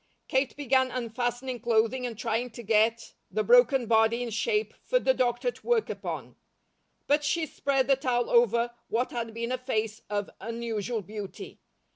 [0.27, 5.13] Kate began unfastening clothing and trying to get the broken body in shape for the
[5.13, 6.35] doctor to work upon;
[7.05, 11.59] but she spread the towel over what had been a face of unusual beauty.